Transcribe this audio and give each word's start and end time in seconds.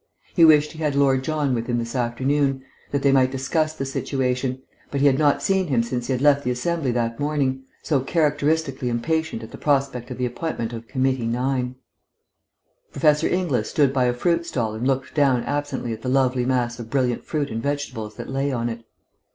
He 0.35 0.43
wished 0.43 0.71
he 0.71 0.79
had 0.79 0.95
Lord 0.95 1.23
John 1.23 1.53
with 1.53 1.67
him 1.67 1.77
this 1.77 1.95
afternoon, 1.95 2.63
that 2.89 3.03
they 3.03 3.11
might 3.11 3.29
discuss 3.29 3.75
the 3.75 3.85
situation, 3.85 4.63
but 4.89 4.99
he 4.99 5.05
had 5.05 5.19
not 5.19 5.43
seen 5.43 5.67
him 5.67 5.83
since 5.83 6.07
he 6.07 6.11
had 6.11 6.23
left 6.23 6.43
the 6.43 6.49
Assembly 6.49 6.89
that 6.93 7.19
morning, 7.19 7.65
so 7.83 7.99
characteristically 7.99 8.89
impatient 8.89 9.43
at 9.43 9.51
the 9.51 9.59
prospect 9.59 10.09
of 10.09 10.17
the 10.17 10.25
appointment 10.25 10.73
of 10.73 10.87
Committee 10.87 11.27
9. 11.27 11.75
Professor 12.91 13.27
Inglis 13.27 13.69
stood 13.69 13.93
by 13.93 14.05
a 14.05 14.13
fruit 14.15 14.43
stall 14.47 14.73
and 14.73 14.87
looked 14.87 15.13
down 15.13 15.43
absently 15.43 15.93
at 15.93 16.01
the 16.01 16.09
lovely 16.09 16.47
mass 16.47 16.79
of 16.79 16.89
brilliant 16.89 17.23
fruit 17.23 17.51
and 17.51 17.61
vegetables 17.61 18.15
that 18.15 18.27
lay 18.27 18.51
on 18.51 18.69
it. 18.69 18.83